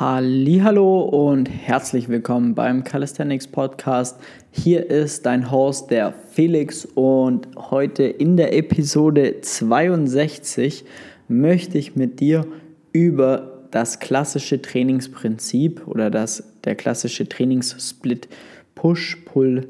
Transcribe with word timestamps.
Hallo 0.00 1.00
und 1.00 1.46
herzlich 1.46 2.08
willkommen 2.08 2.54
beim 2.54 2.84
Calisthenics 2.84 3.48
Podcast. 3.48 4.20
Hier 4.52 4.88
ist 4.88 5.26
dein 5.26 5.50
Host 5.50 5.90
der 5.90 6.12
Felix 6.12 6.84
und 6.84 7.48
heute 7.56 8.04
in 8.04 8.36
der 8.36 8.56
Episode 8.56 9.40
62 9.40 10.84
möchte 11.26 11.78
ich 11.78 11.96
mit 11.96 12.20
dir 12.20 12.46
über 12.92 13.64
das 13.72 13.98
klassische 13.98 14.62
Trainingsprinzip 14.62 15.88
oder 15.88 16.10
das 16.10 16.44
der 16.62 16.76
klassische 16.76 17.28
Trainingssplit 17.28 18.28
Push 18.76 19.16
Pull 19.24 19.66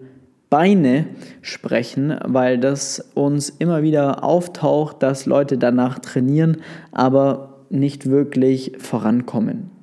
Beine 0.51 1.07
sprechen, 1.41 2.15
weil 2.23 2.59
das 2.59 3.01
uns 3.15 3.49
immer 3.49 3.83
wieder 3.83 4.23
auftaucht, 4.23 5.03
dass 5.03 5.25
Leute 5.25 5.57
danach 5.57 6.01
trainieren, 6.01 6.59
aber 6.93 7.65
nicht 7.71 8.11
wirklich 8.11 8.73
vorankommen. 8.79 9.78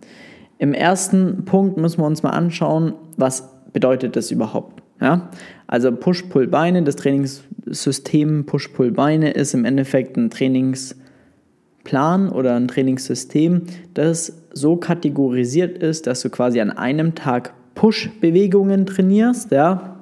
Im 0.66 0.74
ersten 0.74 1.46
Punkt 1.46 1.78
müssen 1.78 2.00
wir 2.00 2.08
uns 2.08 2.24
mal 2.24 2.32
anschauen, 2.32 2.94
was 3.18 3.50
bedeutet 3.72 4.16
das 4.16 4.32
überhaupt. 4.32 4.82
Ja? 5.00 5.30
Also 5.68 5.92
Push-Pull-Beine, 5.92 6.82
das 6.82 6.96
Trainingssystem 6.96 8.48
Push-Pull-Beine 8.48 9.30
ist 9.30 9.54
im 9.54 9.64
Endeffekt 9.64 10.18
ein 10.18 10.32
Trainingsplan 10.32 12.30
oder 12.30 12.56
ein 12.56 12.68
Trainingssystem, 12.68 13.62
das 13.94 14.42
so 14.54 14.78
kategorisiert 14.78 15.78
ist, 15.78 16.08
dass 16.08 16.22
du 16.22 16.32
quasi 16.32 16.60
an 16.60 16.72
einem 16.72 17.14
Tag 17.14 17.54
Push-Bewegungen 17.76 18.88
trainierst. 18.88 19.52
Ja? 19.52 19.98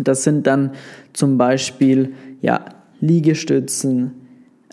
Das 0.00 0.24
sind 0.24 0.48
dann 0.48 0.72
zum 1.12 1.38
Beispiel 1.38 2.12
ja, 2.40 2.64
Liegestützen, 2.98 4.14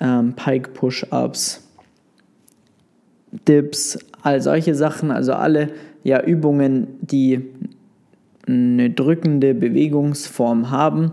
ähm, 0.02 0.34
Pike-Push-Ups, 0.35 1.70
Dips, 3.48 3.99
all 4.23 4.41
solche 4.41 4.73
Sachen, 4.73 5.12
also 5.12 5.34
alle 5.34 5.70
ja, 6.04 6.23
Übungen, 6.23 6.88
die 7.02 7.41
eine 8.48 8.90
drückende 8.90 9.54
Bewegungsform 9.54 10.71
haben, 10.71 11.12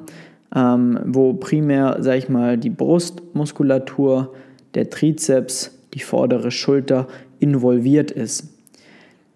ähm, 0.54 0.98
wo 1.04 1.34
primär, 1.34 1.98
sag 2.00 2.18
ich 2.18 2.28
mal, 2.28 2.56
die 2.56 2.70
Brustmuskulatur, 2.70 4.34
der 4.74 4.90
Trizeps, 4.90 5.76
die 5.94 6.00
vordere 6.00 6.50
Schulter 6.50 7.08
involviert 7.40 8.10
ist. 8.10 8.48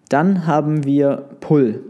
Dann 0.09 0.47
haben 0.47 0.85
wir 0.85 1.29
Pull. 1.41 1.81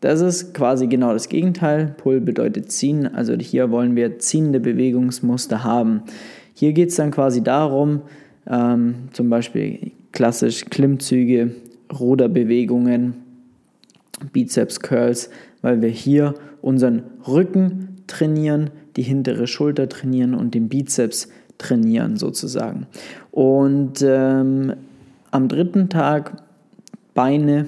Das 0.00 0.20
ist 0.20 0.54
quasi 0.54 0.86
genau 0.86 1.12
das 1.12 1.28
Gegenteil. 1.28 1.94
Pull 1.96 2.20
bedeutet 2.20 2.70
ziehen, 2.70 3.12
also 3.12 3.34
hier 3.34 3.70
wollen 3.70 3.96
wir 3.96 4.18
ziehende 4.18 4.60
Bewegungsmuster 4.60 5.64
haben. 5.64 6.02
Hier 6.54 6.72
geht 6.72 6.90
es 6.90 6.96
dann 6.96 7.10
quasi 7.10 7.42
darum, 7.42 8.02
ähm, 8.48 9.08
zum 9.12 9.30
Beispiel 9.30 9.92
klassisch 10.16 10.64
Klimmzüge, 10.70 11.50
Ruderbewegungen, 11.92 13.16
Bizeps 14.32 14.80
Curls, 14.80 15.28
weil 15.60 15.82
wir 15.82 15.90
hier 15.90 16.32
unseren 16.62 17.02
Rücken 17.28 17.98
trainieren, 18.06 18.70
die 18.96 19.02
hintere 19.02 19.46
Schulter 19.46 19.90
trainieren 19.90 20.32
und 20.32 20.54
den 20.54 20.70
Bizeps 20.70 21.28
trainieren 21.58 22.16
sozusagen. 22.16 22.86
Und 23.30 24.02
ähm, 24.02 24.72
am 25.32 25.48
dritten 25.48 25.90
Tag 25.90 26.42
Beine 27.12 27.66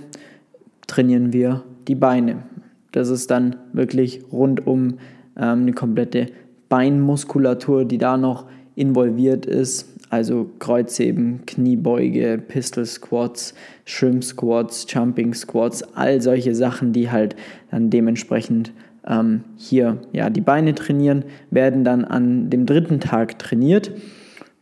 trainieren 0.86 1.34
wir 1.34 1.64
die 1.86 1.96
Beine. 1.96 2.44
Das 2.92 3.10
ist 3.10 3.30
dann 3.30 3.56
wirklich 3.74 4.22
rund 4.32 4.66
um 4.66 4.94
ähm, 5.36 5.60
eine 5.60 5.74
komplette 5.74 6.28
Beinmuskulatur, 6.70 7.84
die 7.84 7.98
da 7.98 8.16
noch 8.16 8.46
involviert 8.74 9.44
ist. 9.44 9.97
Also 10.10 10.50
Kreuzheben, 10.58 11.40
Kniebeuge, 11.46 12.38
Pistol 12.38 12.86
Squats, 12.86 13.54
Shrimp 13.84 14.24
Squats, 14.24 14.86
Jumping 14.88 15.34
Squats, 15.34 15.82
all 15.94 16.20
solche 16.20 16.54
Sachen, 16.54 16.92
die 16.92 17.10
halt 17.10 17.36
dann 17.70 17.90
dementsprechend 17.90 18.72
ähm, 19.06 19.44
hier 19.56 19.98
ja, 20.12 20.30
die 20.30 20.40
Beine 20.40 20.74
trainieren, 20.74 21.24
werden 21.50 21.84
dann 21.84 22.04
an 22.04 22.50
dem 22.50 22.66
dritten 22.66 23.00
Tag 23.00 23.38
trainiert. 23.38 23.92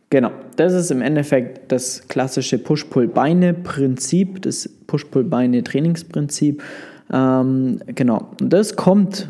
Genau, 0.09 0.31
das 0.55 0.73
ist 0.73 0.89
im 0.89 1.01
Endeffekt 1.01 1.71
das 1.71 2.07
klassische 2.07 2.57
Push-Pull-Beine-Prinzip, 2.57 4.41
das 4.41 4.69
Push-Pull-Beine-Trainingsprinzip. 4.87 6.63
Ähm, 7.11 7.79
genau, 7.87 8.31
das 8.39 8.75
kommt 8.75 9.29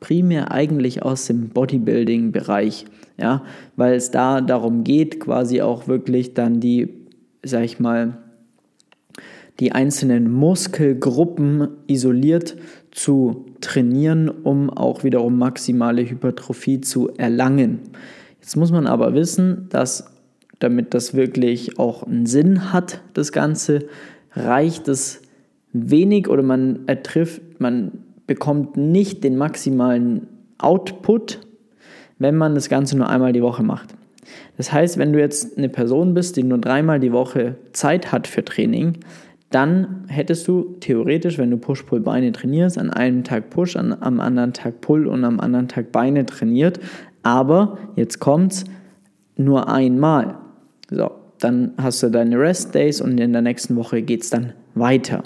primär 0.00 0.52
eigentlich 0.52 1.02
aus 1.02 1.26
dem 1.26 1.48
Bodybuilding-Bereich 1.48 2.86
ja, 3.18 3.42
weil 3.76 3.94
es 3.94 4.10
da 4.10 4.40
darum 4.40 4.84
geht, 4.84 5.20
quasi 5.20 5.62
auch 5.62 5.88
wirklich 5.88 6.34
dann 6.34 6.60
die, 6.60 6.88
sag 7.42 7.64
ich 7.64 7.80
mal, 7.80 8.18
die 9.58 9.72
einzelnen 9.72 10.30
Muskelgruppen 10.30 11.68
isoliert 11.86 12.56
zu 12.90 13.46
trainieren, 13.62 14.28
um 14.28 14.68
auch 14.68 15.02
wiederum 15.02 15.38
maximale 15.38 16.08
Hypertrophie 16.08 16.82
zu 16.82 17.08
erlangen. 17.16 17.80
Jetzt 18.40 18.56
muss 18.56 18.70
man 18.70 18.86
aber 18.86 19.14
wissen, 19.14 19.66
dass 19.70 20.12
damit 20.58 20.94
das 20.94 21.14
wirklich 21.14 21.78
auch 21.78 22.02
einen 22.02 22.26
Sinn 22.26 22.72
hat, 22.72 23.02
das 23.14 23.32
Ganze, 23.32 23.86
reicht 24.32 24.88
es 24.88 25.22
wenig 25.72 26.28
oder 26.28 26.42
man 26.42 26.80
ertrifft, 26.86 27.40
man 27.58 27.92
bekommt 28.26 28.76
nicht 28.76 29.24
den 29.24 29.36
maximalen 29.36 30.26
Output 30.58 31.46
wenn 32.18 32.36
man 32.36 32.54
das 32.54 32.68
Ganze 32.68 32.96
nur 32.96 33.08
einmal 33.08 33.32
die 33.32 33.42
Woche 33.42 33.62
macht. 33.62 33.94
Das 34.56 34.72
heißt, 34.72 34.98
wenn 34.98 35.12
du 35.12 35.20
jetzt 35.20 35.56
eine 35.56 35.68
Person 35.68 36.14
bist, 36.14 36.36
die 36.36 36.42
nur 36.42 36.58
dreimal 36.58 36.98
die 36.98 37.12
Woche 37.12 37.56
Zeit 37.72 38.10
hat 38.12 38.26
für 38.26 38.44
Training, 38.44 38.94
dann 39.50 40.04
hättest 40.08 40.48
du 40.48 40.76
theoretisch, 40.80 41.38
wenn 41.38 41.50
du 41.50 41.56
Push-Pull-Beine 41.56 42.32
trainierst, 42.32 42.78
an 42.78 42.90
einem 42.90 43.22
Tag 43.22 43.50
Push, 43.50 43.76
an, 43.76 43.96
am 44.00 44.18
anderen 44.18 44.52
Tag 44.52 44.80
Pull 44.80 45.06
und 45.06 45.24
am 45.24 45.38
anderen 45.38 45.68
Tag 45.68 45.92
Beine 45.92 46.26
trainiert. 46.26 46.80
Aber 47.22 47.78
jetzt 47.94 48.18
kommt 48.18 48.52
es 48.52 48.64
nur 49.36 49.68
einmal. 49.68 50.36
So, 50.90 51.10
dann 51.38 51.72
hast 51.78 52.02
du 52.02 52.10
deine 52.10 52.38
Rest 52.38 52.74
Days 52.74 53.00
und 53.00 53.18
in 53.20 53.32
der 53.32 53.42
nächsten 53.42 53.76
Woche 53.76 54.02
geht 54.02 54.22
es 54.22 54.30
dann 54.30 54.52
weiter. 54.74 55.22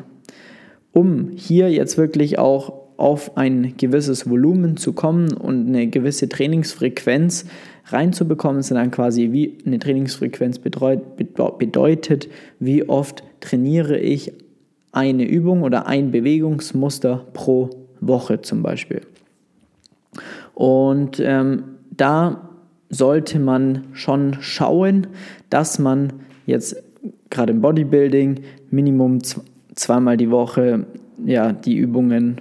Um 0.93 1.31
hier 1.35 1.71
jetzt 1.71 1.97
wirklich 1.97 2.39
auch 2.39 2.80
auf 3.01 3.37
ein 3.37 3.75
gewisses 3.77 4.29
Volumen 4.29 4.77
zu 4.77 4.93
kommen 4.93 5.33
und 5.33 5.69
eine 5.69 5.87
gewisse 5.87 6.29
Trainingsfrequenz 6.29 7.47
reinzubekommen, 7.87 8.61
ist 8.61 8.71
dann 8.71 8.91
quasi 8.91 9.33
wie 9.33 9.59
eine 9.65 9.79
Trainingsfrequenz 9.79 10.59
bedeutet, 10.59 12.29
wie 12.59 12.89
oft 12.89 13.25
trainiere 13.41 13.99
ich 13.99 14.33
eine 14.93 15.25
Übung 15.25 15.63
oder 15.63 15.87
ein 15.87 16.11
Bewegungsmuster 16.11 17.25
pro 17.33 17.71
Woche 18.01 18.43
zum 18.43 18.63
Beispiel. 18.63 19.01
Und 20.55 21.21
ähm, 21.21 21.63
da 21.97 22.51
sollte 22.91 23.39
man 23.39 23.85
schon 23.93 24.37
schauen, 24.41 25.07
dass 25.49 25.79
man 25.79 26.13
jetzt 26.45 26.83
gerade 27.31 27.53
im 27.53 27.61
Bodybuilding 27.61 28.41
Minimum 28.71 29.21
zweimal 29.75 30.17
die 30.17 30.31
Woche 30.31 30.87
ja, 31.25 31.53
die 31.53 31.77
Übungen 31.77 32.41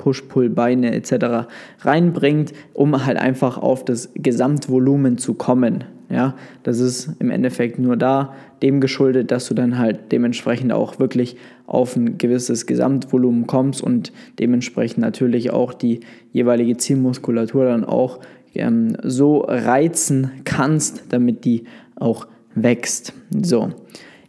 Push-Pull-Beine 0.00 0.94
etc. 0.94 1.46
reinbringt, 1.80 2.54
um 2.72 3.04
halt 3.04 3.18
einfach 3.18 3.58
auf 3.58 3.84
das 3.84 4.10
Gesamtvolumen 4.14 5.18
zu 5.18 5.34
kommen. 5.34 5.84
Ja, 6.08 6.34
das 6.64 6.80
ist 6.80 7.10
im 7.20 7.30
Endeffekt 7.30 7.78
nur 7.78 7.96
da 7.96 8.34
dem 8.62 8.80
geschuldet, 8.80 9.30
dass 9.30 9.46
du 9.46 9.54
dann 9.54 9.78
halt 9.78 10.10
dementsprechend 10.10 10.72
auch 10.72 10.98
wirklich 10.98 11.36
auf 11.66 11.94
ein 11.94 12.18
gewisses 12.18 12.66
Gesamtvolumen 12.66 13.46
kommst 13.46 13.80
und 13.82 14.10
dementsprechend 14.40 14.98
natürlich 14.98 15.52
auch 15.52 15.72
die 15.72 16.00
jeweilige 16.32 16.76
Zielmuskulatur 16.78 17.66
dann 17.66 17.84
auch 17.84 18.20
ähm, 18.54 18.96
so 19.04 19.42
reizen 19.42 20.32
kannst, 20.44 21.04
damit 21.10 21.44
die 21.44 21.64
auch 21.94 22.26
wächst. 22.54 23.12
So, 23.42 23.70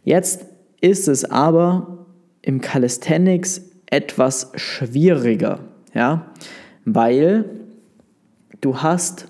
jetzt 0.04 0.46
ist 0.80 1.08
es 1.08 1.24
aber 1.24 2.06
im 2.42 2.60
Calisthenics 2.60 3.71
etwas 3.92 4.50
schwieriger, 4.56 5.60
ja, 5.92 6.32
weil 6.86 7.44
du 8.62 8.78
hast 8.78 9.26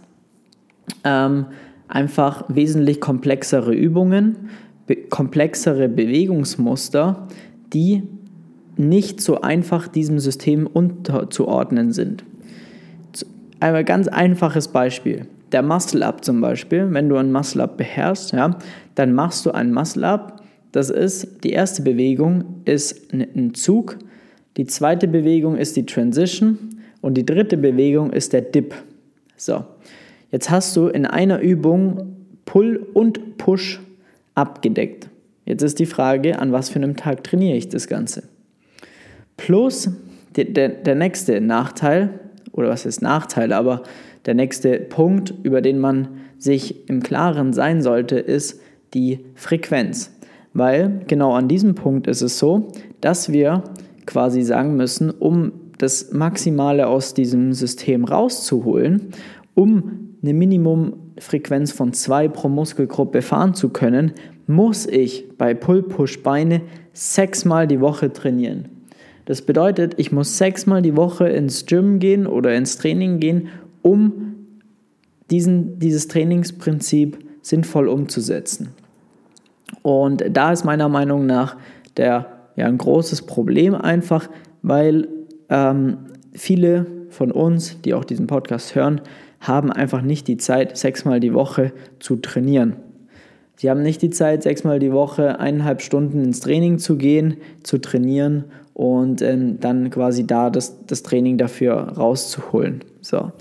ähm, 1.03 1.47
einfach 1.89 2.45
wesentlich 2.49 3.01
komplexere 3.01 3.75
Übungen, 3.75 4.51
be 4.87 4.97
komplexere 4.97 5.89
Bewegungsmuster, 5.89 7.27
die 7.73 8.05
nicht 8.77 9.21
so 9.21 9.41
einfach 9.41 9.89
diesem 9.89 10.21
System 10.21 10.69
unterzuordnen 10.69 11.93
sind. 11.93 12.25
Ein 13.59 13.85
ganz 13.85 14.09
einfaches 14.09 14.69
Beispiel. 14.69 15.27
Der 15.51 15.63
Muscle-Up 15.63 16.25
zum 16.25 16.41
Beispiel, 16.41 16.89
wenn 16.93 17.09
du 17.09 17.17
ein 17.17 17.33
Muscle-Up 17.33 17.77
beherrschst, 17.77 18.33
ja, 18.33 18.57
dann 18.95 19.13
machst 19.13 19.45
du 19.45 19.51
ein 19.51 19.73
Muscle-Up. 19.73 20.41
Das 20.71 20.89
ist, 20.89 21.45
die 21.45 21.51
erste 21.51 21.83
Bewegung 21.83 22.45
ist 22.65 23.13
ein 23.13 23.55
Zug, 23.55 23.99
die 24.57 24.67
zweite 24.67 25.09
Bewegung 25.09 25.57
ist 25.57 25.77
die 25.77 25.87
Transition 25.87 26.59
und 27.01 27.15
die 27.15 27.27
dritte 27.27 27.57
Bewegung 27.57 28.13
ist 28.13 28.33
der 28.33 28.43
Dip. 28.43 28.75
So, 29.37 29.65
jetzt 30.31 30.51
hast 30.51 30.77
du 30.77 30.89
in 30.89 31.07
einer 31.07 31.41
Übung 31.41 32.17
Pull 32.45 32.87
und 32.93 33.39
Push 33.39 33.81
abgedeckt. 34.35 35.09
Jetzt 35.45 35.63
ist 35.63 35.79
die 35.79 35.87
Frage, 35.87 36.39
an 36.39 36.53
was 36.53 36.69
für 36.69 36.77
einem 36.77 36.97
Tag 36.97 37.25
trainiere 37.25 37.57
ich 37.57 37.69
das 37.69 37.89
Ganze? 37.89 38.25
Plus 39.37 39.91
der, 40.37 40.45
der, 40.45 40.69
der 40.69 40.95
nächste 40.95 41.41
Nachteil, 41.41 42.21
oder 42.53 42.69
was 42.69 42.87
ist 42.87 43.03
Nachteil, 43.03 43.53
aber 43.53 43.83
der 44.27 44.35
nächste 44.35 44.79
Punkt, 44.79 45.35
über 45.43 45.61
den 45.61 45.79
man 45.79 46.09
sich 46.39 46.89
im 46.89 47.03
Klaren 47.03 47.53
sein 47.53 47.83
sollte, 47.83 48.19
ist 48.19 48.61
die 48.95 49.21
Frequenz. 49.35 50.13
Weil 50.53 51.01
genau 51.07 51.33
an 51.33 51.49
diesem 51.49 51.75
Punkt 51.75 52.07
ist 52.07 52.21
es 52.21 52.39
so, 52.39 52.69
dass 53.01 53.33
wir 53.33 53.65
quasi 54.07 54.43
sagen 54.43 54.77
müssen, 54.77 55.11
um 55.11 55.53
das 55.79 56.13
Maximale 56.13 56.87
aus 56.87 57.15
diesem 57.15 57.53
System 57.53 58.05
rauszuholen, 58.05 59.09
um 59.55 60.17
eine 60.23 60.35
Minimumfrequenz 60.35 61.73
von 61.73 61.93
2 61.93 62.29
pro 62.29 62.49
Muskelgruppe 62.49 63.23
fahren 63.23 63.55
zu 63.55 63.71
können, 63.71 64.13
muss 64.47 64.87
ich 64.87 65.25
bei 65.39 65.55
Pull-Push-Beine 65.55 66.63
sechsmal 66.93 67.67
die 67.67 67.81
Woche 67.81 68.13
trainieren. 68.13 68.69
Das 69.25 69.43
bedeutet, 69.43 69.95
ich 69.99 70.13
muss 70.13 70.37
sechsmal 70.39 70.83
die 70.83 70.97
Woche 70.97 71.29
ins 71.29 71.67
Gym 71.67 71.99
gehen 71.99 72.27
oder 72.27 72.55
ins 72.55 72.77
Training 72.77 73.21
gehen, 73.21 73.49
um 73.83 74.35
diesen, 75.31 75.79
dieses 75.79 76.09
Trainingsprinzip 76.09 77.19
sinnvoll 77.41 77.89
umzusetzen. 77.89 78.69
Und 79.83 80.25
da 80.31 80.53
ist 80.53 80.65
meiner 80.65 80.89
Meinung 80.89 81.27
nach 81.27 81.57
der, 81.97 82.42
ja, 82.57 82.67
ein 82.67 82.79
großes 82.79 83.23
Problem 83.23 83.75
einfach, 83.75 84.29
weil 84.63 85.09
ähm, 85.49 85.99
viele 86.33 86.87
von 87.11 87.31
uns, 87.31 87.81
die 87.83 87.95
auch 87.95 88.05
diesen 88.05 88.27
Podcast 88.27 88.75
hören, 88.75 89.01
haben 89.41 89.73
einfach 89.73 90.03
nicht 90.03 90.29
die 90.29 90.37
Zeit, 90.37 90.77
sechsmal 90.77 91.21
die 91.21 91.35
Woche 91.35 91.73
zu 91.99 92.17
trainieren. 92.17 92.77
Sie 93.57 93.71
haben 93.71 93.83
nicht 93.83 94.03
die 94.03 94.11
Zeit, 94.11 94.43
sechsmal 94.43 94.79
die 94.79 94.93
Woche 94.93 95.39
eineinhalb 95.39 95.83
Stunden 95.83 96.23
ins 96.25 96.41
Training 96.41 96.79
zu 96.79 96.97
gehen, 96.97 97.37
zu 97.63 97.79
trainieren 97.79 98.45
und 98.75 99.23
ähm, 99.23 99.61
dann 99.61 99.91
quasi 99.91 100.27
da 100.27 100.51
das, 100.51 100.85
das 100.87 101.03
Training 101.03 101.39
dafür 101.39 101.75
rauszuholen. 101.75 102.81
So. 103.01 103.33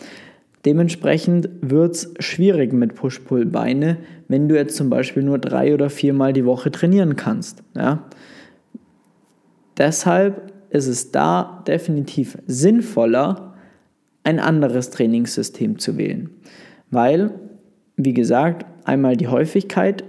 Dementsprechend 0.65 1.49
wird 1.61 1.95
es 1.95 2.13
schwierig 2.19 2.71
mit 2.73 2.93
Push-Pull-Beine, 2.93 3.97
wenn 4.27 4.47
du 4.47 4.55
jetzt 4.55 4.75
zum 4.75 4.89
Beispiel 4.89 5.23
nur 5.23 5.39
drei 5.39 5.73
oder 5.73 5.89
viermal 5.89 6.33
die 6.33 6.45
Woche 6.45 6.71
trainieren 6.71 7.15
kannst. 7.15 7.63
Ja? 7.75 8.03
Deshalb 9.77 10.51
ist 10.69 10.87
es 10.87 11.11
da 11.11 11.63
definitiv 11.67 12.37
sinnvoller, 12.47 13.53
ein 14.23 14.39
anderes 14.39 14.89
Trainingssystem 14.91 15.79
zu 15.79 15.97
wählen. 15.97 16.29
Weil, 16.89 17.31
wie 17.95 18.13
gesagt, 18.13 18.65
einmal 18.85 19.17
die 19.17 19.27
Häufigkeit 19.27 20.03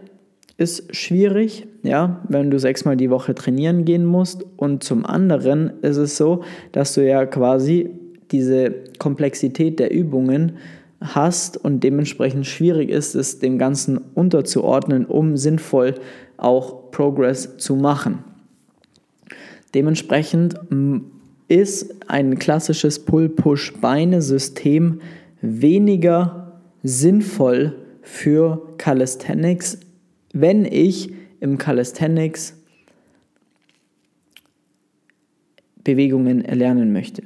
ist 0.58 0.94
schwierig, 0.94 1.66
ja, 1.82 2.20
wenn 2.28 2.50
du 2.50 2.58
sechsmal 2.58 2.96
die 2.96 3.10
Woche 3.10 3.34
trainieren 3.34 3.84
gehen 3.84 4.04
musst. 4.04 4.44
Und 4.56 4.84
zum 4.84 5.04
anderen 5.06 5.72
ist 5.82 5.96
es 5.96 6.16
so, 6.16 6.44
dass 6.72 6.94
du 6.94 7.06
ja 7.06 7.26
quasi 7.26 7.90
diese 8.30 8.74
Komplexität 8.98 9.78
der 9.78 9.92
Übungen 9.92 10.52
hast 11.00 11.56
und 11.56 11.80
dementsprechend 11.80 12.46
schwierig 12.46 12.90
ist 12.90 13.14
es, 13.14 13.40
dem 13.40 13.58
Ganzen 13.58 13.98
unterzuordnen, 14.14 15.04
um 15.04 15.36
sinnvoll 15.36 15.94
auch 16.36 16.90
Progress 16.90 17.56
zu 17.56 17.74
machen. 17.74 18.24
Dementsprechend 19.74 20.54
ist 21.48 21.94
ein 22.08 22.38
klassisches 22.38 23.04
Pull-Push-Beine-System 23.04 25.00
weniger 25.40 26.60
sinnvoll 26.82 27.76
für 28.02 28.74
Calisthenics, 28.78 29.78
wenn 30.32 30.64
ich 30.64 31.12
im 31.40 31.58
Calisthenics 31.58 32.54
Bewegungen 35.84 36.44
erlernen 36.44 36.92
möchte. 36.92 37.22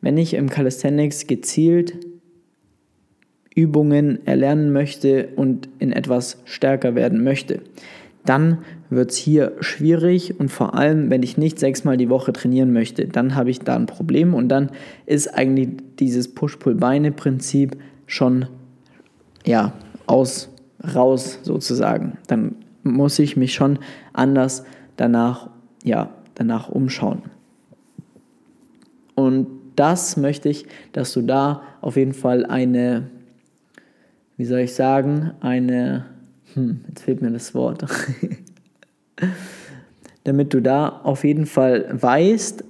Wenn 0.00 0.16
ich 0.16 0.34
im 0.34 0.48
Calisthenics 0.48 1.26
gezielt 1.26 1.98
Übungen 3.54 4.26
erlernen 4.26 4.72
möchte 4.72 5.28
und 5.36 5.68
in 5.80 5.92
etwas 5.92 6.40
stärker 6.44 6.94
werden 6.94 7.24
möchte, 7.24 7.62
dann 8.24 8.58
wird 8.90 9.12
es 9.12 9.16
hier 9.16 9.52
schwierig 9.60 10.38
und 10.38 10.50
vor 10.50 10.74
allem, 10.74 11.10
wenn 11.10 11.22
ich 11.22 11.38
nicht 11.38 11.58
sechsmal 11.58 11.96
die 11.96 12.10
Woche 12.10 12.32
trainieren 12.32 12.72
möchte, 12.72 13.06
dann 13.06 13.34
habe 13.34 13.50
ich 13.50 13.60
da 13.60 13.76
ein 13.76 13.86
Problem 13.86 14.34
und 14.34 14.48
dann 14.48 14.70
ist 15.06 15.28
eigentlich 15.28 15.68
dieses 15.98 16.32
Push-Pull-Beine-Prinzip 16.34 17.76
schon 18.06 18.46
ja, 19.46 19.72
aus, 20.06 20.50
raus 20.94 21.38
sozusagen. 21.42 22.18
Dann 22.26 22.56
muss 22.82 23.18
ich 23.18 23.36
mich 23.36 23.54
schon 23.54 23.78
anders 24.12 24.64
danach, 24.96 25.50
ja, 25.84 26.10
danach 26.34 26.68
umschauen. 26.68 27.22
Und 29.14 29.46
das 29.76 30.16
möchte 30.16 30.48
ich, 30.48 30.66
dass 30.92 31.12
du 31.12 31.22
da 31.22 31.62
auf 31.80 31.96
jeden 31.96 32.12
Fall 32.12 32.44
eine, 32.44 33.08
wie 34.36 34.44
soll 34.44 34.60
ich 34.60 34.74
sagen, 34.74 35.32
eine, 35.40 36.06
hm, 36.54 36.80
jetzt 36.88 37.02
fehlt 37.02 37.22
mir 37.22 37.30
das 37.30 37.54
Wort, 37.54 37.84
damit 40.24 40.54
du 40.54 40.60
da 40.60 40.88
auf 40.88 41.24
jeden 41.24 41.46
Fall 41.46 41.86
weißt, 41.92 42.64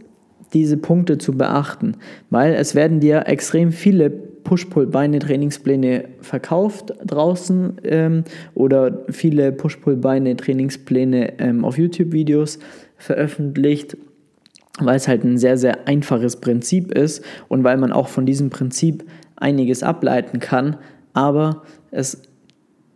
diese 0.53 0.77
Punkte 0.77 1.19
zu 1.19 1.33
beachten, 1.33 1.97
weil 2.29 2.55
es 2.55 2.75
werden 2.75 3.01
dir 3.01 3.25
extrem 3.27 3.73
viele 3.73 4.11
Push-Pull-Beine-Trainingspläne 4.11 6.07
verkauft 6.21 6.93
draußen 7.07 7.81
ähm, 7.85 8.25
oder 8.55 9.05
viele 9.11 9.53
Push-Pull-Beine-Trainingspläne 9.53 11.39
ähm, 11.39 11.65
auf 11.65 11.79
YouTube-Videos 11.79 12.59
veröffentlicht 12.97 13.97
weil 14.79 14.97
es 14.97 15.09
halt 15.09 15.25
ein 15.25 15.39
sehr, 15.39 15.57
sehr 15.57 15.87
einfaches 15.87 16.37
Prinzip 16.37 16.93
ist 16.93 17.25
und 17.49 17.65
weil 17.65 17.77
man 17.77 17.93
auch 17.93 18.09
von 18.09 18.27
diesem 18.27 18.51
Prinzip 18.51 19.05
einiges 19.37 19.83
ableiten 19.83 20.39
kann, 20.39 20.77
aber 21.13 21.63
es 21.91 22.23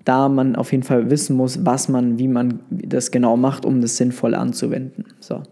da 0.05 0.29
man 0.29 0.57
auf 0.57 0.73
jeden 0.73 0.85
Fall 0.85 1.11
wissen 1.11 1.37
muss, 1.37 1.65
was 1.65 1.89
man, 1.89 2.19
wie 2.19 2.29
man 2.29 2.61
das 2.71 3.11
genau 3.11 3.37
macht, 3.37 3.65
um 3.65 3.81
das 3.81 3.97
sinnvoll 3.97 4.35
anzuwenden. 4.35 5.05
So. 5.21 5.43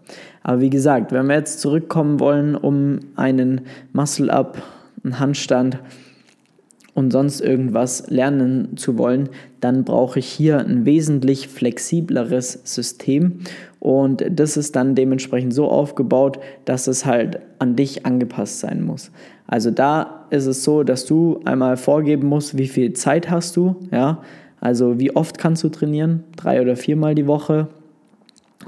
Aber 0.43 0.61
wie 0.61 0.69
gesagt, 0.69 1.11
wenn 1.11 1.27
wir 1.27 1.35
jetzt 1.35 1.59
zurückkommen 1.59 2.19
wollen, 2.19 2.55
um 2.55 2.99
einen 3.15 3.61
Muscle-Up, 3.93 4.61
einen 5.03 5.19
Handstand 5.19 5.79
und 6.93 7.11
sonst 7.11 7.41
irgendwas 7.41 8.09
lernen 8.09 8.77
zu 8.77 8.97
wollen, 8.97 9.29
dann 9.59 9.83
brauche 9.83 10.19
ich 10.19 10.27
hier 10.27 10.59
ein 10.59 10.85
wesentlich 10.85 11.47
flexibleres 11.47 12.59
System 12.63 13.39
und 13.79 14.23
das 14.29 14.55
ist 14.55 14.75
dann 14.75 14.95
dementsprechend 14.95 15.53
so 15.53 15.67
aufgebaut, 15.67 16.39
dass 16.65 16.87
es 16.87 17.05
halt 17.05 17.39
an 17.59 17.75
dich 17.75 18.05
angepasst 18.05 18.59
sein 18.59 18.81
muss. 18.83 19.11
Also 19.47 19.71
da 19.71 20.25
ist 20.29 20.45
es 20.45 20.63
so, 20.63 20.83
dass 20.83 21.05
du 21.05 21.41
einmal 21.45 21.75
vorgeben 21.75 22.27
musst, 22.27 22.57
wie 22.57 22.67
viel 22.67 22.93
Zeit 22.93 23.29
hast 23.29 23.57
du, 23.57 23.75
ja, 23.91 24.21
also 24.63 24.97
wie 24.97 25.13
oft 25.13 25.37
kannst 25.37 25.61
du 25.65 25.67
trainieren, 25.67 26.23
drei 26.37 26.61
oder 26.61 26.77
viermal 26.77 27.15
die 27.15 27.27
Woche 27.27 27.67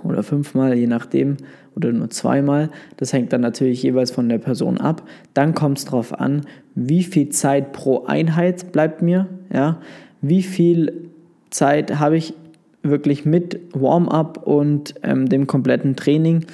oder 0.03 0.23
fünfmal, 0.23 0.77
je 0.77 0.87
nachdem, 0.87 1.37
oder 1.73 1.89
nur 1.93 2.09
zweimal. 2.09 2.69
Das 2.97 3.13
hängt 3.13 3.31
dann 3.31 3.39
natürlich 3.39 3.81
jeweils 3.81 4.11
von 4.11 4.27
der 4.27 4.39
Person 4.39 4.77
ab. 4.77 5.03
Dann 5.33 5.55
kommt 5.55 5.77
es 5.77 5.85
darauf 5.85 6.19
an, 6.19 6.41
wie 6.75 7.03
viel 7.03 7.29
Zeit 7.29 7.71
pro 7.71 8.03
Einheit 8.03 8.73
bleibt 8.73 9.01
mir, 9.01 9.27
ja, 9.53 9.79
wie 10.19 10.43
viel 10.43 11.11
Zeit 11.49 11.97
habe 11.97 12.17
ich 12.17 12.33
wirklich 12.83 13.23
mit 13.23 13.61
Warm-up 13.71 14.45
und 14.45 14.95
ähm, 15.01 15.29
dem 15.29 15.47
kompletten 15.47 15.95
Training, 15.95 16.45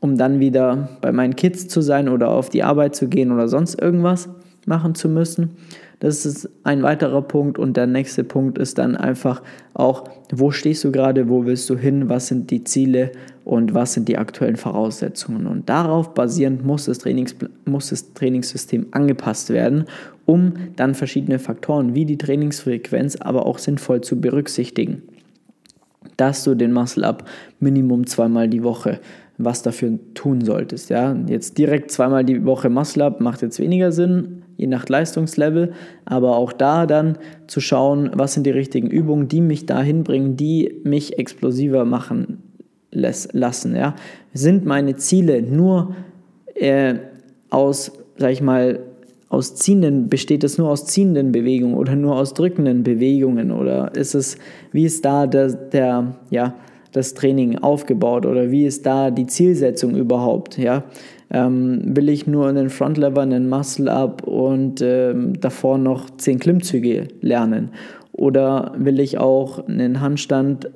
um 0.00 0.18
dann 0.18 0.40
wieder 0.40 0.90
bei 1.00 1.10
meinen 1.10 1.36
Kids 1.36 1.68
zu 1.68 1.80
sein 1.80 2.10
oder 2.10 2.28
auf 2.28 2.50
die 2.50 2.64
Arbeit 2.64 2.96
zu 2.96 3.08
gehen 3.08 3.32
oder 3.32 3.48
sonst 3.48 3.80
irgendwas 3.80 4.28
machen 4.66 4.94
zu 4.94 5.08
müssen. 5.08 5.52
Das 5.98 6.26
ist 6.26 6.50
ein 6.62 6.82
weiterer 6.82 7.22
Punkt 7.22 7.58
und 7.58 7.76
der 7.76 7.86
nächste 7.86 8.22
Punkt 8.22 8.58
ist 8.58 8.76
dann 8.76 8.96
einfach 8.96 9.42
auch, 9.72 10.04
wo 10.30 10.50
stehst 10.50 10.84
du 10.84 10.92
gerade, 10.92 11.28
wo 11.30 11.46
willst 11.46 11.70
du 11.70 11.76
hin, 11.76 12.10
was 12.10 12.26
sind 12.26 12.50
die 12.50 12.64
Ziele 12.64 13.12
und 13.44 13.72
was 13.72 13.94
sind 13.94 14.08
die 14.08 14.18
aktuellen 14.18 14.56
Voraussetzungen. 14.56 15.46
Und 15.46 15.68
darauf 15.70 16.12
basierend 16.12 16.66
muss 16.66 16.84
das, 16.84 16.98
Trainings, 16.98 17.34
muss 17.64 17.88
das 17.88 18.12
Trainingssystem 18.12 18.88
angepasst 18.90 19.48
werden, 19.50 19.86
um 20.26 20.52
dann 20.76 20.94
verschiedene 20.94 21.38
Faktoren 21.38 21.94
wie 21.94 22.04
die 22.04 22.18
Trainingsfrequenz 22.18 23.16
aber 23.16 23.46
auch 23.46 23.58
sinnvoll 23.58 24.02
zu 24.02 24.20
berücksichtigen. 24.20 25.02
Dass 26.18 26.44
du 26.44 26.54
den 26.54 26.72
Muscle-Up 26.72 27.24
Minimum 27.58 28.06
zweimal 28.06 28.48
die 28.48 28.62
Woche 28.62 29.00
was 29.38 29.62
dafür 29.62 29.98
tun 30.14 30.40
solltest. 30.40 30.90
Ja? 30.90 31.14
Jetzt 31.26 31.58
direkt 31.58 31.90
zweimal 31.90 32.24
die 32.24 32.44
Woche 32.44 32.70
Muscle-Up 32.70 33.20
macht 33.20 33.42
jetzt 33.42 33.58
weniger 33.58 33.92
Sinn, 33.92 34.42
je 34.56 34.66
nach 34.66 34.88
Leistungslevel, 34.88 35.72
aber 36.04 36.36
auch 36.36 36.52
da 36.52 36.86
dann 36.86 37.18
zu 37.46 37.60
schauen, 37.60 38.10
was 38.14 38.34
sind 38.34 38.46
die 38.46 38.50
richtigen 38.50 38.88
Übungen, 38.88 39.28
die 39.28 39.40
mich 39.40 39.66
dahin 39.66 40.02
bringen, 40.02 40.36
die 40.36 40.80
mich 40.84 41.18
explosiver 41.18 41.84
machen 41.84 42.42
lassen. 42.90 43.76
Ja? 43.76 43.94
Sind 44.32 44.64
meine 44.64 44.96
Ziele 44.96 45.42
nur 45.42 45.94
äh, 46.54 46.94
aus, 47.50 47.92
sag 48.16 48.32
ich 48.32 48.42
mal, 48.42 48.80
aus 49.28 49.56
ziehenden, 49.56 50.08
besteht 50.08 50.44
es 50.44 50.56
nur 50.56 50.70
aus 50.70 50.86
ziehenden 50.86 51.32
Bewegungen 51.32 51.74
oder 51.74 51.96
nur 51.96 52.16
aus 52.16 52.32
drückenden 52.32 52.84
Bewegungen 52.84 53.50
oder 53.50 53.94
ist 53.94 54.14
es, 54.14 54.38
wie 54.72 54.84
ist 54.84 55.04
da 55.04 55.26
der, 55.26 55.48
der 55.48 56.16
ja, 56.30 56.54
das 56.92 57.12
Training 57.12 57.58
aufgebaut 57.58 58.24
oder 58.24 58.50
wie 58.50 58.64
ist 58.64 58.86
da 58.86 59.10
die 59.10 59.26
Zielsetzung 59.26 59.96
überhaupt, 59.96 60.56
ja? 60.58 60.84
Ähm, 61.36 61.94
will 61.94 62.08
ich 62.08 62.26
nur 62.26 62.48
einen 62.48 62.70
Frontlever, 62.70 63.20
einen 63.20 63.50
Muscle-Up 63.50 64.26
und 64.26 64.80
ähm, 64.80 65.38
davor 65.38 65.76
noch 65.76 66.08
10 66.08 66.38
Klimmzüge 66.38 67.08
lernen? 67.20 67.72
Oder 68.12 68.72
will 68.78 69.00
ich 69.00 69.18
auch 69.18 69.68
einen 69.68 70.00
Handstand, 70.00 70.70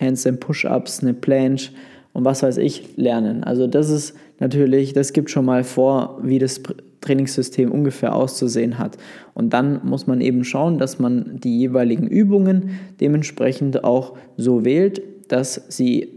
Handstand 0.00 0.40
Push-Ups, 0.40 1.02
eine 1.02 1.12
Planche 1.12 1.72
und 2.14 2.24
was 2.24 2.42
weiß 2.42 2.56
ich 2.56 2.96
lernen? 2.96 3.44
Also 3.44 3.66
das 3.66 3.90
ist 3.90 4.16
natürlich, 4.40 4.94
das 4.94 5.12
gibt 5.12 5.28
schon 5.28 5.44
mal 5.44 5.64
vor, 5.64 6.18
wie 6.22 6.38
das 6.38 6.62
Trainingssystem 7.02 7.70
ungefähr 7.70 8.14
auszusehen 8.14 8.78
hat. 8.78 8.96
Und 9.34 9.52
dann 9.52 9.80
muss 9.84 10.06
man 10.06 10.22
eben 10.22 10.44
schauen, 10.44 10.78
dass 10.78 10.98
man 10.98 11.38
die 11.40 11.58
jeweiligen 11.58 12.06
Übungen 12.06 12.70
dementsprechend 13.02 13.84
auch 13.84 14.16
so 14.38 14.64
wählt, 14.64 15.02
dass 15.28 15.62
sie 15.68 16.08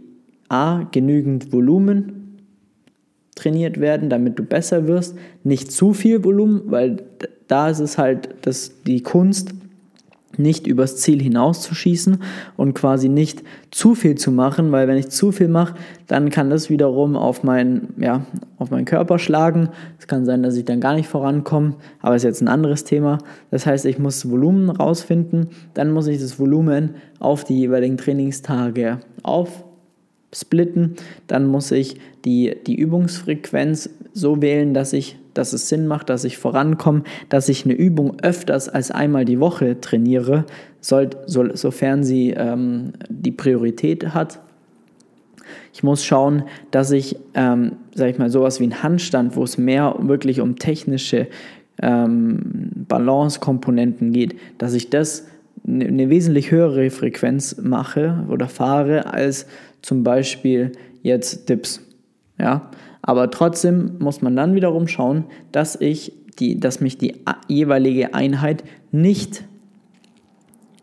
a 0.48 0.84
genügend 0.92 1.52
Volumen 1.52 2.19
trainiert 3.40 3.80
werden, 3.80 4.10
damit 4.10 4.38
du 4.38 4.44
besser 4.44 4.88
wirst, 4.88 5.18
nicht 5.44 5.72
zu 5.72 5.94
viel 5.94 6.24
Volumen, 6.24 6.64
weil 6.66 7.04
da 7.48 7.70
ist 7.70 7.80
es 7.80 7.98
halt 7.98 8.30
das, 8.42 8.84
die 8.86 9.02
Kunst, 9.02 9.54
nicht 10.40 10.68
übers 10.68 10.98
Ziel 10.98 11.22
hinauszuschießen 11.22 12.20
und 12.56 12.74
quasi 12.74 13.10
nicht 13.10 13.44
zu 13.72 13.94
viel 13.94 14.16
zu 14.16 14.32
machen, 14.32 14.72
weil 14.72 14.88
wenn 14.88 14.98
ich 14.98 15.10
zu 15.10 15.32
viel 15.32 15.50
mache, 15.50 15.76
dann 16.08 16.30
kann 16.30 16.50
das 16.50 16.70
wiederum 16.70 17.16
auf, 17.16 17.44
mein, 17.44 17.90
ja, 17.98 18.26
auf 18.58 18.72
meinen 18.72 18.86
Körper 18.86 19.20
schlagen. 19.20 19.70
Es 20.00 20.08
kann 20.08 20.26
sein, 20.26 20.42
dass 20.42 20.56
ich 20.56 20.66
dann 20.66 20.80
gar 20.80 20.96
nicht 20.96 21.10
vorankomme, 21.10 21.76
aber 22.02 22.16
ist 22.16 22.24
jetzt 22.24 22.42
ein 22.42 22.48
anderes 22.48 22.86
Thema. 22.86 23.18
Das 23.52 23.66
heißt, 23.66 23.86
ich 23.86 24.00
muss 24.00 24.30
Volumen 24.30 24.70
rausfinden, 24.70 25.48
dann 25.74 25.92
muss 25.92 26.08
ich 26.08 26.20
das 26.20 26.40
Volumen 26.40 26.96
auf 27.20 27.44
die 27.44 27.60
jeweiligen 27.60 27.98
Trainingstage 27.98 29.00
aufsplitten, 30.32 30.96
dann 31.28 31.48
muss 31.48 31.72
ich 31.72 31.98
die, 32.26 32.56
die 32.68 32.76
Übungsfrequenz 32.76 33.90
so 34.14 34.42
wählen, 34.42 34.74
dass 34.74 34.94
ich 34.94 35.18
dass 35.36 35.54
es 35.54 35.70
Sinn 35.70 35.88
macht, 35.88 36.10
dass 36.10 36.26
ich 36.26 36.38
vorankomme, 36.38 37.04
dass 37.30 37.48
ich 37.48 37.64
eine 37.64 37.74
Übung 37.74 38.20
öfters 38.22 38.68
als 38.68 38.92
einmal 38.92 39.24
die 39.24 39.40
Woche 39.40 39.80
trainiere, 39.80 40.44
soll, 40.82 41.12
so, 41.28 41.56
sofern 41.56 42.04
sie 42.04 42.32
ähm, 42.32 42.92
die 43.08 43.32
Priorität 43.32 44.14
hat. 44.14 44.40
Ich 45.74 45.82
muss 45.82 46.04
schauen, 46.04 46.44
dass 46.72 46.92
ich, 46.92 47.16
ähm, 47.36 47.74
sag 47.96 48.10
ich 48.10 48.18
mal, 48.18 48.30
sowas 48.30 48.60
wie 48.60 48.66
ein 48.66 48.84
Handstand, 48.84 49.38
wo 49.38 49.44
es 49.44 49.58
mehr 49.58 49.96
wirklich 50.00 50.42
um 50.42 50.58
technische 50.58 51.28
ähm, 51.82 52.72
Balance-Komponenten 52.90 54.12
geht, 54.12 54.36
dass 54.58 54.74
ich 54.74 54.90
das 54.90 55.26
eine 55.68 55.92
ne 55.92 56.10
wesentlich 56.10 56.52
höhere 56.52 56.90
Frequenz 56.90 57.58
mache 57.62 58.26
oder 58.30 58.48
fahre 58.48 59.14
als 59.14 59.46
zum 59.82 60.04
Beispiel 60.04 60.72
jetzt 61.02 61.50
Dips. 61.50 61.82
Ja, 62.38 62.70
aber 63.02 63.32
trotzdem 63.32 63.98
muss 64.00 64.22
man 64.22 64.36
dann 64.36 64.56
wiederum 64.56 64.88
schauen, 64.88 65.26
dass, 65.52 65.80
ich 65.80 66.14
die, 66.40 66.60
dass 66.60 66.80
mich 66.80 66.98
die 66.98 67.16
jeweilige 67.48 68.14
Einheit 68.14 68.64
nicht 68.92 69.44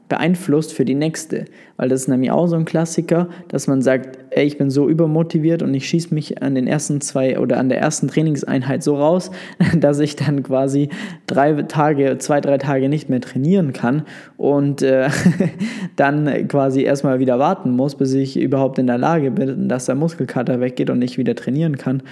beeinflusst 0.09 0.73
für 0.73 0.85
die 0.85 0.95
nächste. 0.95 1.47
Weil 1.77 1.89
das 1.89 2.03
ist 2.03 2.09
nämlich 2.09 2.31
auch 2.31 2.47
so 2.47 2.57
ein 2.57 2.65
Klassiker, 2.65 3.29
dass 3.49 3.67
man 3.67 3.83
sagt, 3.83 4.19
ey, 4.31 4.47
ich 4.47 4.57
bin 4.57 4.71
so 4.71 4.89
übermotiviert 4.89 5.63
und 5.63 5.75
ich 5.75 5.89
schieße 5.89 6.15
mich 6.15 6.43
an 6.43 6.55
den 6.55 6.67
ersten 6.67 7.01
zwei 7.01 7.39
oder 7.39 7.59
an 7.59 7.69
der 7.69 7.81
ersten 7.81 8.09
Trainingseinheit 8.09 8.83
so 8.83 8.97
raus, 8.97 9.31
dass 9.77 9.99
ich 9.99 10.17
dann 10.17 10.43
quasi 10.43 10.89
drei 11.27 11.63
Tage, 11.63 12.19
zwei, 12.19 12.41
drei 12.41 12.59
Tage 12.59 12.89
nicht 12.89 13.11
mehr 13.11 13.21
trainieren 13.21 13.73
kann 13.73 14.03
und 14.37 14.83
äh, 14.83 15.09
dann 15.97 16.49
quasi 16.49 16.83
erstmal 16.83 17.19
wieder 17.19 17.39
warten 17.39 17.71
muss, 17.73 17.97
bis 17.97 18.15
ich 18.15 18.39
überhaupt 18.39 18.79
in 18.79 18.87
der 18.87 18.99
Lage 18.99 19.31
bin, 19.31 19.69
dass 19.69 19.87
der 19.87 19.97
Muskelkater 19.97 20.61
weggeht 20.61 20.91
und 20.91 21.03
ich 21.03 21.19
wieder 21.19 21.35
trainieren 21.35 21.77
kann. 21.77 22.03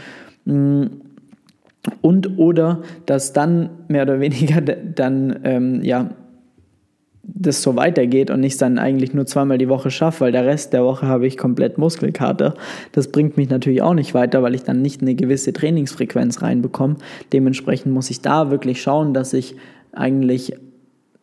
Mm. 0.44 0.86
Und 2.00 2.38
oder 2.38 2.80
dass 3.04 3.34
dann 3.34 3.68
mehr 3.88 4.04
oder 4.04 4.18
weniger 4.18 4.62
dann 4.62 5.40
ähm, 5.44 5.82
ja 5.82 6.08
das 7.26 7.62
so 7.62 7.76
weitergeht 7.76 8.30
und 8.30 8.42
ich 8.42 8.52
es 8.52 8.58
dann 8.58 8.78
eigentlich 8.78 9.14
nur 9.14 9.26
zweimal 9.26 9.58
die 9.58 9.68
Woche 9.68 9.90
schaffe, 9.90 10.20
weil 10.20 10.32
der 10.32 10.46
Rest 10.46 10.72
der 10.72 10.84
Woche 10.84 11.06
habe 11.06 11.26
ich 11.26 11.36
komplett 11.36 11.78
Muskelkater. 11.78 12.54
Das 12.92 13.08
bringt 13.08 13.36
mich 13.36 13.48
natürlich 13.48 13.82
auch 13.82 13.94
nicht 13.94 14.14
weiter, 14.14 14.42
weil 14.42 14.54
ich 14.54 14.62
dann 14.62 14.82
nicht 14.82 15.00
eine 15.00 15.14
gewisse 15.14 15.52
Trainingsfrequenz 15.52 16.42
reinbekomme. 16.42 16.96
Dementsprechend 17.32 17.92
muss 17.92 18.10
ich 18.10 18.20
da 18.20 18.50
wirklich 18.50 18.82
schauen, 18.82 19.14
dass 19.14 19.32
ich 19.32 19.56
eigentlich 19.92 20.54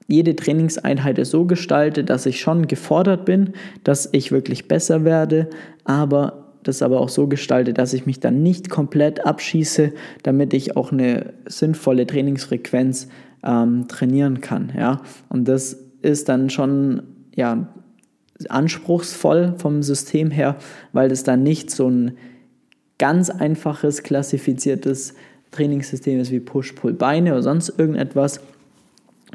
jede 0.08 0.36
Trainingseinheit 0.36 1.26
so 1.26 1.46
gestalte, 1.46 2.04
dass 2.04 2.26
ich 2.26 2.42
schon 2.42 2.68
gefordert 2.68 3.26
bin, 3.26 3.52
dass 3.84 4.10
ich 4.12 4.32
wirklich 4.32 4.68
besser 4.68 5.06
werde, 5.06 5.50
aber 5.86 6.42
das 6.64 6.82
aber 6.82 7.00
auch 7.00 7.10
so 7.10 7.28
gestalte, 7.28 7.74
dass 7.74 7.94
ich 7.94 8.06
mich 8.06 8.20
dann 8.20 8.44
nicht 8.44 8.70
komplett 8.70 9.26
abschieße, 9.26 9.94
damit 10.24 10.54
ich 10.54 10.78
auch 10.78 10.92
eine 10.92 11.34
sinnvolle 11.48 12.06
Trainingsfrequenz 12.06 13.08
ähm, 13.44 13.88
trainieren 13.88 14.42
kann. 14.42 14.72
Ja? 14.78 15.02
Und 15.30 15.48
das 15.48 15.78
ist 16.02 16.30
dann 16.30 16.50
schon 16.50 17.04
ja, 17.36 17.68
anspruchsvoll 18.50 19.56
vom 19.58 19.84
System 19.84 20.32
her, 20.32 20.58
weil 20.94 21.10
das 21.10 21.24
dann 21.24 21.44
nicht 21.44 21.72
so 21.72 21.90
ein 21.90 22.18
ganz 22.98 23.30
einfaches, 23.30 24.04
klassifiziertes 24.04 25.16
Trainingssystem 25.52 26.20
ist 26.20 26.32
wie 26.32 26.40
Push-Pull-Beine 26.40 27.32
oder 27.32 27.44
sonst 27.44 27.70
irgendetwas, 27.78 28.42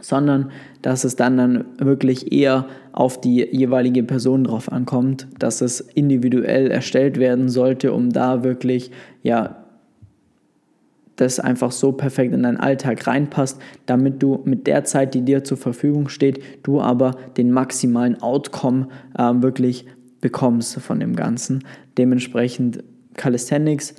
sondern 0.00 0.50
dass 0.82 1.04
es 1.04 1.16
dann, 1.16 1.36
dann 1.36 1.64
wirklich 1.78 2.32
eher 2.32 2.66
auf 2.92 3.20
die 3.20 3.46
jeweilige 3.50 4.02
Person 4.02 4.44
drauf 4.44 4.70
ankommt, 4.70 5.26
dass 5.38 5.60
es 5.60 5.80
individuell 5.80 6.70
erstellt 6.70 7.18
werden 7.18 7.48
sollte, 7.48 7.92
um 7.92 8.10
da 8.10 8.44
wirklich 8.44 8.90
ja 9.22 9.65
das 11.16 11.40
einfach 11.40 11.72
so 11.72 11.92
perfekt 11.92 12.34
in 12.34 12.42
deinen 12.42 12.58
Alltag 12.58 13.06
reinpasst, 13.06 13.58
damit 13.86 14.22
du 14.22 14.40
mit 14.44 14.66
der 14.66 14.84
Zeit, 14.84 15.14
die 15.14 15.22
dir 15.22 15.44
zur 15.44 15.56
Verfügung 15.56 16.08
steht, 16.08 16.40
du 16.62 16.80
aber 16.80 17.16
den 17.36 17.50
maximalen 17.50 18.20
Outcome 18.22 18.88
äh, 19.18 19.32
wirklich 19.36 19.86
bekommst 20.20 20.78
von 20.80 21.00
dem 21.00 21.16
Ganzen. 21.16 21.64
Dementsprechend 21.98 22.84
Calisthenics 23.14 23.94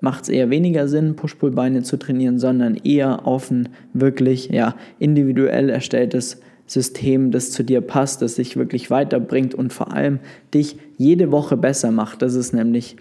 macht 0.00 0.24
es 0.24 0.28
eher 0.30 0.50
weniger 0.50 0.88
Sinn, 0.88 1.16
Push-Pull-Beine 1.16 1.82
zu 1.82 1.98
trainieren, 1.98 2.38
sondern 2.38 2.76
eher 2.76 3.26
auf 3.26 3.50
ein 3.50 3.68
wirklich 3.92 4.48
ja, 4.48 4.74
individuell 4.98 5.68
erstelltes 5.68 6.40
System, 6.66 7.32
das 7.32 7.50
zu 7.50 7.64
dir 7.64 7.80
passt, 7.80 8.22
das 8.22 8.36
dich 8.36 8.56
wirklich 8.56 8.90
weiterbringt 8.90 9.54
und 9.54 9.72
vor 9.72 9.92
allem 9.92 10.20
dich 10.54 10.76
jede 10.96 11.32
Woche 11.32 11.56
besser 11.56 11.90
macht. 11.90 12.22
Das 12.22 12.34
ist 12.34 12.52
nämlich 12.52 12.96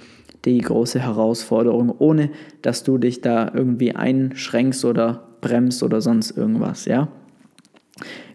die 0.46 0.60
große 0.60 1.00
Herausforderung, 1.00 1.94
ohne 1.98 2.30
dass 2.62 2.84
du 2.84 2.98
dich 2.98 3.22
da 3.22 3.52
irgendwie 3.54 3.96
einschränkst 3.96 4.86
oder 4.86 5.24
bremst 5.42 5.84
oder 5.84 6.02
sonst 6.02 6.32
irgendwas, 6.32 6.86
ja? 6.86 7.10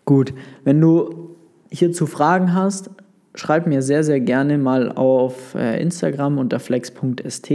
Gut, 0.04 0.34
wenn 0.64 0.80
du 0.80 1.36
hierzu 1.70 2.06
Fragen 2.06 2.54
hast, 2.54 2.90
schreib 3.34 3.66
mir 3.66 3.82
sehr, 3.82 4.04
sehr 4.04 4.20
gerne 4.20 4.58
mal 4.58 4.92
auf 4.92 5.54
äh, 5.54 5.80
Instagram 5.80 6.38
unter 6.38 6.60
flex.st. 6.60 7.52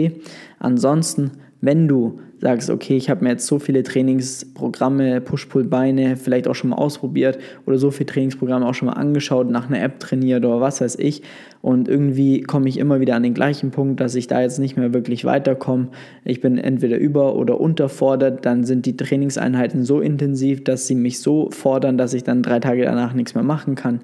Ansonsten, 0.58 1.32
wenn 1.62 1.88
du 1.88 2.20
sagst, 2.40 2.70
okay, 2.70 2.96
ich 2.96 3.10
habe 3.10 3.24
mir 3.24 3.32
jetzt 3.32 3.48
so 3.48 3.60
viele 3.60 3.84
Trainingsprogramme, 3.84 5.22
Push-Pull-Beine 5.22 6.16
vielleicht 6.18 6.48
auch 6.48 6.56
schon 6.56 6.72
mal 6.72 6.78
ausprobiert 6.78 7.38
oder 7.66 7.78
so 7.78 7.92
viele 7.92 8.08
Trainingsprogramme 8.08 8.66
auch 8.66 8.74
schon 8.74 8.88
mal 8.88 8.94
angeschaut, 8.94 9.50
nach 9.50 9.70
einer 9.70 9.82
App 9.82 10.00
trainiert 10.00 10.46
oder 10.46 10.62
was 10.62 10.82
weiß 10.82 10.98
ich 10.98 11.24
und 11.62 11.90
irgendwie 11.90 12.42
komme 12.42 12.70
ich 12.70 12.78
immer 12.78 13.02
wieder 13.02 13.16
an 13.16 13.24
den 13.24 13.34
gleichen 13.34 13.72
Punkt, 13.72 14.00
dass 14.00 14.16
ich 14.16 14.28
da 14.28 14.42
jetzt 14.42 14.60
nicht 14.60 14.78
mehr 14.78 14.94
wirklich 14.94 15.26
weiterkomme. 15.26 15.90
Ich 16.24 16.40
bin 16.40 16.58
entweder 16.58 16.98
über- 16.98 17.36
oder 17.36 17.60
unterfordert, 17.60 18.46
dann 18.46 18.64
sind 18.64 18.86
die 18.86 18.96
Trainingseinheiten 18.96 19.84
so 19.84 20.00
intensiv, 20.00 20.64
dass 20.64 20.88
sie 20.88 20.96
mich 20.96 21.20
so 21.20 21.50
fordern, 21.52 21.98
dass 21.98 22.14
ich 22.14 22.24
dann 22.24 22.44
drei 22.44 22.60
Tage 22.60 22.84
danach 22.84 23.14
nichts 23.14 23.36
mehr 23.36 23.44
machen 23.44 23.76
kann. 23.76 24.00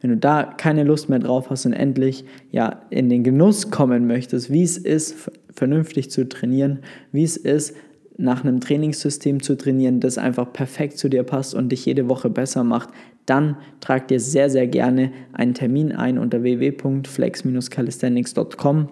Wenn 0.00 0.10
du 0.10 0.16
da 0.16 0.44
keine 0.44 0.84
Lust 0.84 1.08
mehr 1.08 1.18
drauf 1.18 1.50
hast 1.50 1.66
und 1.66 1.72
endlich 1.72 2.24
ja 2.52 2.82
in 2.90 3.08
den 3.08 3.24
Genuss 3.24 3.70
kommen 3.70 4.06
möchtest, 4.06 4.52
wie 4.52 4.62
es 4.62 4.76
ist, 4.76 5.30
vernünftig 5.58 6.10
zu 6.10 6.28
trainieren, 6.28 6.80
wie 7.12 7.24
es 7.24 7.36
ist, 7.36 7.76
nach 8.16 8.42
einem 8.42 8.60
Trainingssystem 8.60 9.42
zu 9.42 9.56
trainieren, 9.56 10.00
das 10.00 10.16
einfach 10.18 10.52
perfekt 10.52 10.98
zu 10.98 11.08
dir 11.08 11.22
passt 11.22 11.54
und 11.54 11.70
dich 11.70 11.86
jede 11.86 12.08
Woche 12.08 12.30
besser 12.30 12.64
macht, 12.64 12.88
dann 13.26 13.56
trag 13.80 14.08
dir 14.08 14.18
sehr, 14.18 14.50
sehr 14.50 14.66
gerne 14.66 15.12
einen 15.32 15.54
Termin 15.54 15.92
ein 15.92 16.18
unter 16.18 16.42
www.flex-calisthenics.com. 16.42 18.88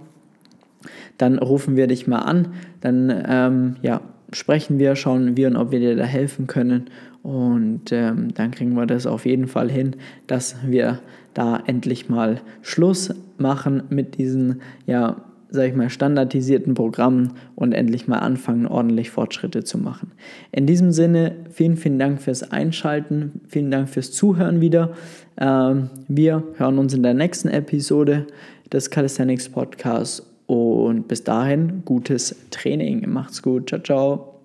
Dann 1.19 1.39
rufen 1.39 1.75
wir 1.77 1.89
dich 1.89 2.07
mal 2.07 2.21
an, 2.21 2.55
dann 2.81 3.13
ähm, 3.27 3.75
ja, 3.83 4.01
sprechen 4.33 4.79
wir, 4.79 4.95
schauen 4.95 5.37
wir, 5.37 5.59
ob 5.59 5.73
wir 5.73 5.81
dir 5.81 5.97
da 5.97 6.05
helfen 6.05 6.47
können 6.47 6.85
und 7.23 7.91
ähm, 7.91 8.33
dann 8.35 8.53
kriegen 8.53 8.75
wir 8.75 8.87
das 8.87 9.07
auf 9.07 9.27
jeden 9.27 9.49
Fall 9.49 9.69
hin, 9.69 9.97
dass 10.29 10.55
wir 10.65 11.01
da 11.35 11.61
endlich 11.67 12.09
mal 12.09 12.41
Schluss 12.63 13.13
machen 13.39 13.85
mit 13.89 14.19
diesen 14.19 14.61
ja, 14.87 15.17
sag 15.51 15.69
ich 15.69 15.75
mal, 15.75 15.91
standardisierten 15.91 16.75
Programmen 16.75 17.33
und 17.55 17.73
endlich 17.73 18.09
mal 18.09 18.19
anfangen, 18.19 18.67
ordentlich 18.67 19.11
Fortschritte 19.11 19.65
zu 19.65 19.79
machen. 19.79 20.13
In 20.53 20.67
diesem 20.67 20.93
Sinne, 20.93 21.33
vielen, 21.51 21.77
vielen 21.77 21.99
Dank 21.99 22.21
fürs 22.21 22.51
Einschalten, 22.51 23.41
vielen 23.49 23.71
Dank 23.71 23.89
fürs 23.89 24.13
Zuhören 24.13 24.61
wieder. 24.61 24.93
Ähm, 25.39 25.91
wir 26.09 26.43
hören 26.57 26.79
uns 26.79 26.95
in 26.95 27.03
der 27.03 27.15
nächsten 27.15 27.49
Episode 27.49 28.27
des 28.73 28.91
Calisthenics 28.91 29.49
Podcasts 29.49 30.23
und 30.47 31.09
bis 31.09 31.25
dahin 31.25 31.83
gutes 31.85 32.37
Training. 32.51 33.09
Macht's 33.09 33.43
gut. 33.43 33.69
Ciao, 33.69 33.81
ciao. 33.81 34.36